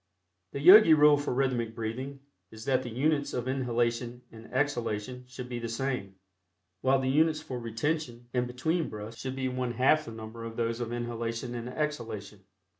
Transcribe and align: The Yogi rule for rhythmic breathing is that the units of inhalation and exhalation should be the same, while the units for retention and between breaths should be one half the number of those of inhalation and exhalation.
The 0.53 0.59
Yogi 0.61 0.95
rule 0.95 1.15
for 1.15 1.31
rhythmic 1.31 1.75
breathing 1.75 2.21
is 2.49 2.65
that 2.65 2.81
the 2.81 2.89
units 2.89 3.35
of 3.35 3.47
inhalation 3.47 4.23
and 4.31 4.51
exhalation 4.51 5.25
should 5.27 5.47
be 5.47 5.59
the 5.59 5.69
same, 5.69 6.15
while 6.81 6.97
the 6.99 7.07
units 7.07 7.39
for 7.43 7.59
retention 7.59 8.25
and 8.33 8.47
between 8.47 8.89
breaths 8.89 9.19
should 9.19 9.35
be 9.35 9.47
one 9.47 9.73
half 9.73 10.05
the 10.05 10.11
number 10.11 10.43
of 10.43 10.55
those 10.57 10.79
of 10.79 10.91
inhalation 10.91 11.53
and 11.53 11.69
exhalation. 11.69 12.43